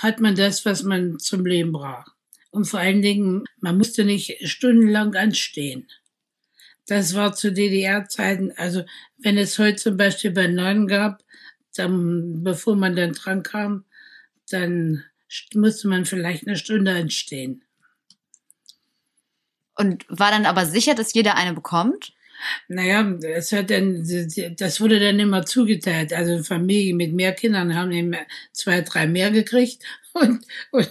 hat 0.01 0.21
man 0.21 0.35
das, 0.35 0.65
was 0.65 0.83
man 0.83 1.19
zum 1.19 1.45
Leben 1.45 1.73
braucht. 1.73 2.13
Und 2.51 2.65
vor 2.65 2.81
allen 2.81 3.03
Dingen, 3.03 3.45
man 3.61 3.77
musste 3.77 4.05
nicht 4.05 4.49
stundenlang 4.49 5.15
anstehen. 5.15 5.87
Das 6.87 7.15
war 7.15 7.35
zu 7.35 7.53
DDR-Zeiten, 7.53 8.53
also 8.57 8.83
wenn 9.19 9.37
es 9.37 9.59
heute 9.59 9.77
zum 9.77 9.99
Beispiel 9.99 10.31
bei 10.31 10.47
Neuen 10.47 10.87
gab, 10.87 11.23
dann, 11.77 12.43
bevor 12.43 12.77
man 12.77 12.97
dann 12.97 13.13
dran 13.13 13.43
kam, 13.43 13.85
dann 14.51 15.05
musste 15.55 15.89
man 15.89 16.07
vielleicht 16.07 16.47
eine 16.47 16.57
Stunde 16.57 16.93
anstehen. 16.93 17.63
Und 19.79 20.05
war 20.09 20.31
dann 20.31 20.47
aber 20.47 20.67
sicher, 20.67 20.95
dass 20.95 21.15
jeder 21.15 21.37
eine 21.37 21.55
bekommt? 21.55 22.13
Naja, 22.69 23.17
es 23.23 23.53
hat 23.53 23.71
dann, 23.71 24.05
das 24.57 24.81
wurde 24.81 25.01
dann 25.01 25.19
immer 25.19 25.45
zugeteilt. 25.45 26.13
Also 26.13 26.43
Familien 26.43 26.97
mit 26.97 27.13
mehr 27.13 27.33
Kindern 27.33 27.75
haben 27.75 27.93
eben 27.93 28.15
zwei, 28.53 28.81
drei 28.83 29.07
mehr 29.07 29.31
gekriegt. 29.31 29.83
Und, 30.15 30.45
und 30.73 30.91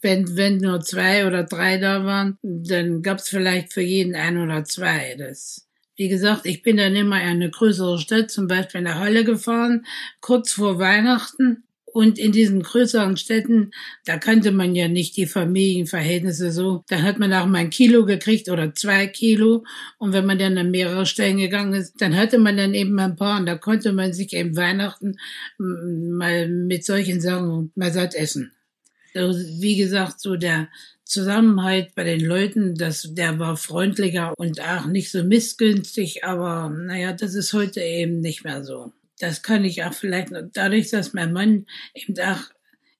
wenn, 0.00 0.34
wenn 0.34 0.56
nur 0.56 0.80
zwei 0.80 1.26
oder 1.26 1.42
drei 1.44 1.76
da 1.76 2.06
waren, 2.06 2.38
dann 2.42 3.02
gab's 3.02 3.28
vielleicht 3.28 3.70
für 3.70 3.82
jeden 3.82 4.14
ein 4.14 4.38
oder 4.38 4.64
zwei. 4.64 5.14
Das, 5.18 5.66
wie 5.96 6.08
gesagt, 6.08 6.46
ich 6.46 6.62
bin 6.62 6.78
dann 6.78 6.96
immer 6.96 7.20
in 7.20 7.28
eine 7.28 7.50
größere 7.50 7.98
Stadt, 7.98 8.30
zum 8.30 8.46
Beispiel 8.46 8.80
nach 8.80 8.98
Halle 8.98 9.24
gefahren, 9.24 9.84
kurz 10.22 10.52
vor 10.52 10.78
Weihnachten. 10.78 11.64
Und 11.92 12.18
in 12.18 12.32
diesen 12.32 12.62
größeren 12.62 13.18
Städten, 13.18 13.70
da 14.06 14.16
kannte 14.16 14.50
man 14.50 14.74
ja 14.74 14.88
nicht 14.88 15.14
die 15.18 15.26
Familienverhältnisse 15.26 16.50
so. 16.50 16.84
Da 16.88 17.02
hat 17.02 17.18
man 17.18 17.32
auch 17.34 17.44
mal 17.44 17.58
ein 17.58 17.70
Kilo 17.70 18.06
gekriegt 18.06 18.48
oder 18.48 18.74
zwei 18.74 19.06
Kilo. 19.06 19.64
Und 19.98 20.14
wenn 20.14 20.24
man 20.24 20.38
dann 20.38 20.56
an 20.56 20.70
mehrere 20.70 21.04
Stellen 21.04 21.36
gegangen 21.36 21.74
ist, 21.74 22.00
dann 22.00 22.16
hatte 22.16 22.38
man 22.38 22.56
dann 22.56 22.72
eben 22.72 22.98
ein 22.98 23.16
paar. 23.16 23.38
Und 23.38 23.46
da 23.46 23.56
konnte 23.56 23.92
man 23.92 24.14
sich 24.14 24.32
eben 24.32 24.56
Weihnachten 24.56 25.16
mal 25.58 26.48
mit 26.48 26.86
solchen 26.86 27.20
Sachen 27.20 27.72
mal 27.74 27.92
satt 27.92 28.14
essen. 28.14 28.52
Wie 29.14 29.76
gesagt, 29.76 30.18
so 30.18 30.36
der 30.36 30.68
Zusammenhalt 31.04 31.94
bei 31.94 32.04
den 32.04 32.24
Leuten, 32.24 32.74
das, 32.74 33.06
der 33.12 33.38
war 33.38 33.58
freundlicher 33.58 34.32
und 34.38 34.62
auch 34.62 34.86
nicht 34.86 35.10
so 35.10 35.22
missgünstig. 35.24 36.24
Aber 36.24 36.70
naja, 36.70 37.12
das 37.12 37.34
ist 37.34 37.52
heute 37.52 37.82
eben 37.82 38.20
nicht 38.20 38.44
mehr 38.44 38.64
so 38.64 38.92
das 39.22 39.42
kann 39.42 39.64
ich 39.64 39.84
auch 39.84 39.94
vielleicht 39.94 40.32
dadurch, 40.52 40.90
dass 40.90 41.14
mein 41.14 41.32
Mann 41.32 41.66
eben 41.94 42.18
auch 42.18 42.40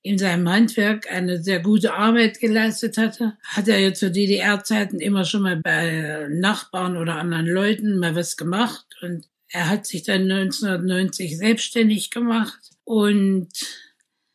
in 0.02 0.18
seinem 0.18 0.48
Handwerk 0.48 1.10
eine 1.10 1.42
sehr 1.42 1.60
gute 1.60 1.94
Arbeit 1.94 2.40
geleistet 2.40 2.96
hatte, 2.96 3.36
hat 3.44 3.68
er 3.68 3.78
ja 3.78 3.92
zu 3.92 4.10
DDR-Zeiten 4.10 5.00
immer 5.00 5.24
schon 5.24 5.42
mal 5.42 5.56
bei 5.56 6.28
Nachbarn 6.30 6.96
oder 6.96 7.16
anderen 7.16 7.46
Leuten 7.46 7.98
mal 7.98 8.14
was 8.14 8.36
gemacht. 8.36 8.86
Und 9.00 9.28
er 9.48 9.68
hat 9.68 9.86
sich 9.86 10.04
dann 10.04 10.30
1990 10.30 11.36
selbstständig 11.36 12.10
gemacht. 12.10 12.70
Und 12.84 13.50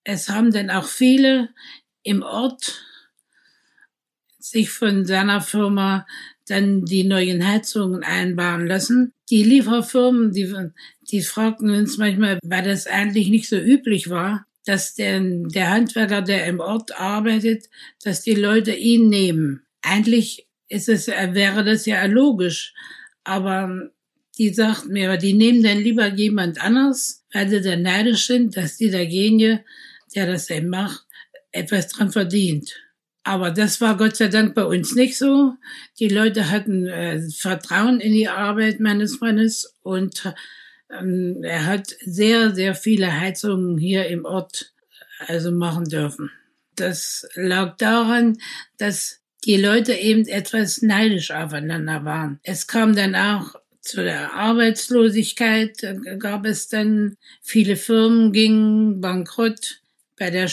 es 0.04 0.30
haben 0.30 0.52
dann 0.52 0.70
auch 0.70 0.86
viele 0.86 1.50
im 2.04 2.22
Ort 2.22 2.82
sich 4.40 4.70
von 4.70 5.06
seiner 5.06 5.42
Firma 5.42 6.06
dann 6.48 6.86
die 6.86 7.04
neuen 7.04 7.46
Heizungen 7.46 8.04
einbauen 8.04 8.68
lassen. 8.68 9.14
Die 9.30 9.44
Lieferfirmen, 9.44 10.32
die, 10.32 10.54
die 11.12 11.22
fragten 11.22 11.70
uns 11.70 11.98
manchmal, 11.98 12.40
weil 12.44 12.64
das 12.64 12.88
eigentlich 12.88 13.30
nicht 13.30 13.50
so 13.50 13.58
üblich 13.58 14.10
war, 14.10 14.46
dass 14.66 14.96
der, 14.96 15.20
der 15.22 15.70
Handwerker, 15.70 16.22
der 16.22 16.46
im 16.46 16.60
Ort 16.60 17.00
arbeitet, 17.00 17.70
dass 18.04 18.22
die 18.22 18.36
Leute 18.36 18.74
ihn 18.74 19.10
nehmen. 19.10 19.62
Eigentlich 19.82 20.48
ist 20.70 20.90
es, 20.90 21.08
wäre 21.08 21.64
das 21.64 21.86
ja 21.86 22.06
logisch, 22.06 22.74
aber 23.24 23.90
die 24.38 24.54
sagten 24.54 24.94
mir, 24.94 25.18
die 25.18 25.34
nehmen 25.34 25.64
dann 25.64 25.80
lieber 25.80 26.08
jemand 26.08 26.62
anders, 26.62 27.26
weil 27.34 27.50
sie 27.50 27.62
dann 27.62 27.82
neidisch 27.82 28.28
sind, 28.28 28.56
dass 28.56 28.78
die 28.78 28.90
derjenige, 28.90 29.64
der 30.16 30.28
das 30.28 30.50
eben 30.50 30.70
macht, 30.70 31.06
etwas 31.52 31.88
dran 31.88 32.12
verdient. 32.12 32.76
Aber 33.28 33.52
das 33.52 33.82
war 33.82 33.98
Gott 33.98 34.16
sei 34.16 34.30
Dank 34.30 34.56
bei 34.56 34.64
uns 34.64 34.96
nicht 34.96 35.18
so. 35.18 35.54
Die 36.00 36.10
Leute 36.10 36.50
hatten 36.50 36.88
äh, 36.88 37.22
Vertrauen 37.30 38.00
in 38.00 38.14
die 38.14 38.30
Arbeit 38.30 38.80
meines 38.80 39.22
Mannes 39.22 39.76
und 39.84 40.34
Ähm, 40.90 41.44
er 41.44 41.66
hat 41.66 41.94
sehr, 42.06 42.56
sehr 42.56 42.74
viele 42.74 43.20
Heizungen 43.20 43.78
hier 43.78 44.08
im 44.08 44.24
Ort 44.24 44.72
also 45.28 45.52
machen 45.52 45.84
dürfen. 45.84 46.32
Das 46.78 47.28
lag 47.36 47.76
daran, 47.76 48.38
dass 48.78 49.20
die 49.44 49.58
Leute 49.58 49.94
eben 49.94 50.26
etwas 50.28 50.82
neidisch 50.82 51.32
aufeinander 51.32 52.06
waren. 52.06 52.40
Es 52.44 52.68
kam 52.68 52.96
dann 52.96 53.16
auch 53.16 53.56
zu 53.82 54.02
der 54.02 54.34
Arbeitslosigkeit, 54.34 55.84
da 55.84 55.94
gab 56.16 56.46
es 56.46 56.70
dann 56.70 57.18
viele 57.42 57.76
Firmen 57.76 58.32
gingen 58.32 59.02
bankrott. 59.02 59.82
Bei 60.18 60.32
der, 60.32 60.50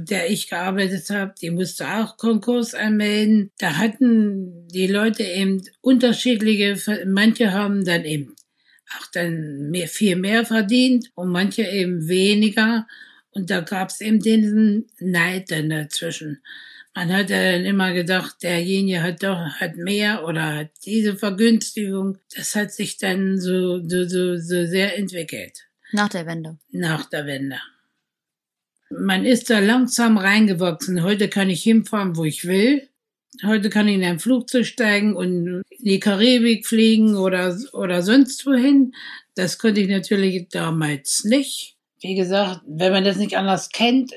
der 0.00 0.30
ich 0.30 0.48
gearbeitet 0.48 1.08
habe, 1.10 1.34
die 1.40 1.50
musste 1.50 1.86
auch 1.86 2.16
Konkurs 2.16 2.74
anmelden. 2.74 3.50
Da 3.58 3.76
hatten 3.76 4.66
die 4.68 4.88
Leute 4.88 5.22
eben 5.22 5.62
unterschiedliche, 5.80 6.76
manche 7.06 7.52
haben 7.52 7.84
dann 7.84 8.04
eben 8.04 8.34
auch 8.96 9.06
dann 9.12 9.70
mehr, 9.70 9.88
viel 9.88 10.16
mehr 10.16 10.44
verdient 10.44 11.10
und 11.14 11.30
manche 11.30 11.62
eben 11.62 12.08
weniger. 12.08 12.86
Und 13.30 13.50
da 13.50 13.60
gab 13.60 13.90
es 13.90 14.00
eben 14.00 14.20
diesen 14.20 14.86
Neid 14.98 15.50
dann 15.50 15.70
dazwischen. 15.70 16.42
Man 16.94 17.12
hat 17.12 17.28
ja 17.28 17.52
dann 17.52 17.66
immer 17.66 17.92
gedacht, 17.92 18.42
derjenige 18.42 19.02
hat 19.02 19.22
doch, 19.22 19.38
hat 19.60 19.76
mehr 19.76 20.24
oder 20.24 20.54
hat 20.56 20.70
diese 20.86 21.14
Vergünstigung. 21.14 22.18
Das 22.34 22.54
hat 22.54 22.72
sich 22.72 22.96
dann 22.96 23.38
so, 23.38 23.86
so, 23.86 24.08
so, 24.08 24.38
so 24.38 24.66
sehr 24.66 24.96
entwickelt. 24.96 25.66
Nach 25.92 26.08
der 26.08 26.24
Wende. 26.24 26.56
Nach 26.70 27.04
der 27.10 27.26
Wende. 27.26 27.58
Man 28.90 29.24
ist 29.24 29.50
da 29.50 29.58
langsam 29.58 30.16
reingewachsen. 30.16 31.02
Heute 31.02 31.28
kann 31.28 31.50
ich 31.50 31.62
hinfahren, 31.62 32.16
wo 32.16 32.24
ich 32.24 32.46
will. 32.46 32.88
Heute 33.44 33.68
kann 33.68 33.88
ich 33.88 33.96
in 33.96 34.04
ein 34.04 34.18
Flugzeug 34.18 34.64
steigen 34.64 35.14
und 35.14 35.62
in 35.68 35.84
die 35.84 36.00
Karibik 36.00 36.66
fliegen 36.66 37.16
oder, 37.16 37.56
oder 37.72 38.02
sonst 38.02 38.46
wohin. 38.46 38.94
Das 39.34 39.58
konnte 39.58 39.80
ich 39.80 39.88
natürlich 39.88 40.48
damals 40.48 41.24
nicht. 41.24 41.76
Wie 42.00 42.14
gesagt, 42.14 42.60
wenn 42.66 42.92
man 42.92 43.04
das 43.04 43.16
nicht 43.16 43.36
anders 43.36 43.70
kennt, 43.70 44.12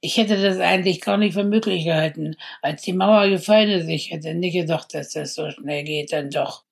ich 0.00 0.16
hätte 0.16 0.40
das 0.40 0.58
eigentlich 0.58 1.00
gar 1.00 1.16
nicht 1.16 1.34
für 1.34 1.44
möglich 1.44 1.84
gehalten. 1.84 2.36
Als 2.62 2.82
die 2.82 2.92
Mauer 2.92 3.28
gefallen 3.28 3.70
ist, 3.70 3.88
ich 3.88 4.10
hätte 4.10 4.34
nicht 4.34 4.54
gedacht, 4.54 4.94
dass 4.94 5.10
das 5.10 5.34
so 5.34 5.50
schnell 5.50 5.84
geht, 5.84 6.12
dann 6.12 6.30
doch. 6.30 6.64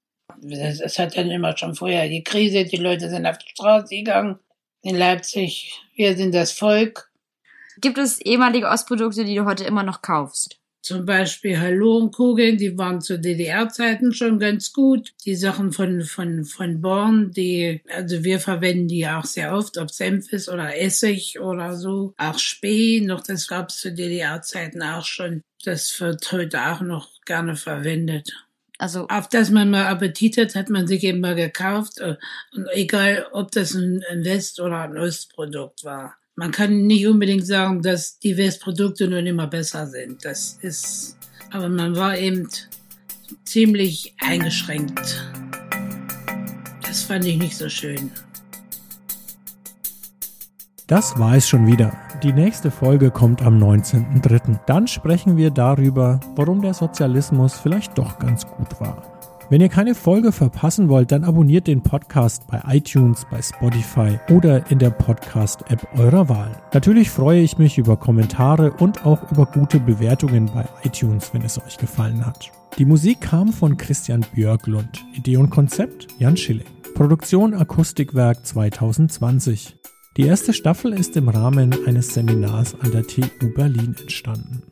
Es 0.48 0.98
hat 0.98 1.16
dann 1.16 1.30
immer 1.30 1.56
schon 1.56 1.74
vorher 1.74 2.08
die 2.08 2.24
Krise, 2.24 2.64
die 2.64 2.76
Leute 2.76 3.08
sind 3.08 3.26
auf 3.26 3.38
die 3.38 3.50
Straße 3.50 3.94
gegangen. 3.94 4.38
In 4.82 4.96
Leipzig, 4.96 5.72
wir 5.94 6.16
sind 6.16 6.34
das 6.34 6.52
Volk. 6.52 7.07
Gibt 7.80 7.98
es 7.98 8.20
ehemalige 8.20 8.68
Ostprodukte, 8.68 9.24
die 9.24 9.36
du 9.36 9.44
heute 9.44 9.64
immer 9.64 9.84
noch 9.84 10.02
kaufst? 10.02 10.56
Zum 10.82 11.04
Beispiel 11.04 11.58
Hallorenkugeln, 11.60 12.56
die 12.56 12.78
waren 12.78 13.00
zu 13.00 13.18
DDR-Zeiten 13.18 14.12
schon 14.12 14.38
ganz 14.38 14.72
gut. 14.72 15.12
Die 15.24 15.36
Sachen 15.36 15.72
von, 15.72 16.02
von, 16.02 16.44
von 16.44 16.80
Born, 16.80 17.30
die, 17.32 17.82
also 17.94 18.24
wir 18.24 18.40
verwenden 18.40 18.88
die 18.88 19.06
auch 19.06 19.24
sehr 19.24 19.54
oft, 19.54 19.76
ob 19.76 19.90
Senf 19.90 20.32
ist 20.32 20.48
oder 20.48 20.80
Essig 20.80 21.40
oder 21.40 21.76
so. 21.76 22.14
Auch 22.16 22.38
Spee, 22.38 23.00
noch 23.00 23.20
das 23.20 23.46
gab 23.48 23.68
es 23.68 23.78
zu 23.78 23.92
DDR-Zeiten 23.92 24.82
auch 24.82 25.04
schon. 25.04 25.42
Das 25.64 26.00
wird 26.00 26.32
heute 26.32 26.60
auch 26.60 26.80
noch 26.80 27.10
gerne 27.26 27.54
verwendet. 27.54 28.32
Also 28.78 29.08
auf 29.08 29.28
das 29.28 29.50
man 29.50 29.70
mal 29.70 29.86
Appetit 29.86 30.38
hat, 30.38 30.54
hat 30.54 30.70
man 30.70 30.86
sich 30.86 31.04
eben 31.04 31.20
mal 31.20 31.34
gekauft. 31.34 32.00
Und 32.00 32.66
egal, 32.72 33.26
ob 33.32 33.50
das 33.50 33.74
ein 33.74 34.02
West- 34.22 34.60
oder 34.60 34.82
ein 34.82 34.96
Ostprodukt 34.96 35.84
war 35.84 36.16
man 36.38 36.52
kann 36.52 36.86
nicht 36.86 37.04
unbedingt 37.04 37.44
sagen, 37.44 37.82
dass 37.82 38.20
die 38.20 38.36
Westprodukte 38.36 39.08
nun 39.08 39.26
immer 39.26 39.48
besser 39.48 39.88
sind. 39.88 40.24
Das 40.24 40.56
ist, 40.62 41.18
aber 41.50 41.68
man 41.68 41.96
war 41.96 42.16
eben 42.16 42.48
ziemlich 43.44 44.14
eingeschränkt. 44.20 45.26
Das 46.82 47.02
fand 47.02 47.24
ich 47.24 47.38
nicht 47.38 47.56
so 47.56 47.68
schön. 47.68 48.12
Das 50.86 51.18
war 51.18 51.34
es 51.34 51.48
schon 51.48 51.66
wieder. 51.66 51.92
Die 52.22 52.32
nächste 52.32 52.70
Folge 52.70 53.10
kommt 53.10 53.42
am 53.42 53.60
19.03. 53.60 54.60
Dann 54.64 54.86
sprechen 54.86 55.36
wir 55.36 55.50
darüber, 55.50 56.20
warum 56.36 56.62
der 56.62 56.72
Sozialismus 56.72 57.58
vielleicht 57.58 57.98
doch 57.98 58.16
ganz 58.20 58.46
gut 58.46 58.80
war. 58.80 59.17
Wenn 59.50 59.62
ihr 59.62 59.70
keine 59.70 59.94
Folge 59.94 60.30
verpassen 60.30 60.90
wollt, 60.90 61.10
dann 61.10 61.24
abonniert 61.24 61.68
den 61.68 61.82
Podcast 61.82 62.46
bei 62.48 62.60
iTunes, 62.66 63.26
bei 63.30 63.40
Spotify 63.40 64.20
oder 64.30 64.70
in 64.70 64.78
der 64.78 64.90
Podcast-App 64.90 65.88
eurer 65.96 66.28
Wahl. 66.28 66.60
Natürlich 66.74 67.08
freue 67.08 67.40
ich 67.40 67.56
mich 67.56 67.78
über 67.78 67.96
Kommentare 67.96 68.72
und 68.72 69.06
auch 69.06 69.32
über 69.32 69.46
gute 69.46 69.80
Bewertungen 69.80 70.50
bei 70.52 70.66
iTunes, 70.82 71.32
wenn 71.32 71.40
es 71.40 71.58
euch 71.64 71.78
gefallen 71.78 72.26
hat. 72.26 72.50
Die 72.76 72.84
Musik 72.84 73.22
kam 73.22 73.54
von 73.54 73.78
Christian 73.78 74.26
Björklund. 74.34 75.02
Idee 75.14 75.38
und 75.38 75.48
Konzept 75.48 76.08
Jan 76.18 76.36
Schilling. 76.36 76.66
Produktion 76.94 77.54
Akustikwerk 77.54 78.44
2020. 78.44 79.78
Die 80.18 80.26
erste 80.26 80.52
Staffel 80.52 80.92
ist 80.92 81.16
im 81.16 81.30
Rahmen 81.30 81.74
eines 81.86 82.12
Seminars 82.12 82.78
an 82.78 82.90
der 82.90 83.06
TU 83.06 83.48
Berlin 83.54 83.96
entstanden. 83.98 84.64